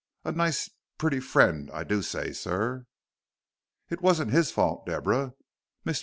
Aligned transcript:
"A 0.25 0.31
nice 0.31 0.67
pretty 0.97 1.19
friend, 1.19 1.69
I 1.71 1.83
do 1.83 2.01
say, 2.01 2.33
sir." 2.33 2.87
"It 3.91 4.01
wasn't 4.01 4.31
his 4.31 4.49
fault, 4.49 4.87
Deborah. 4.87 5.35
Mr. 5.85 5.99